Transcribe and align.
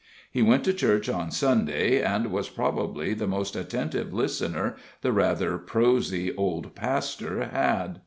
He 0.31 0.41
went 0.41 0.63
to 0.63 0.73
church 0.73 1.07
on 1.09 1.29
Sunday, 1.29 2.01
and 2.01 2.31
was 2.31 2.49
probably 2.49 3.13
the 3.13 3.27
most 3.27 3.55
attentive 3.55 4.11
listener 4.11 4.75
the 5.01 5.11
rather 5.11 5.59
prosy 5.59 6.33
old 6.35 6.73
pastor 6.73 7.45
had. 7.45 7.99